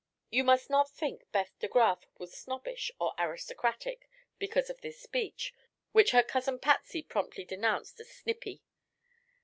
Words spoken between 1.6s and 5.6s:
Graf was snobbish or aristocratic because of this speech,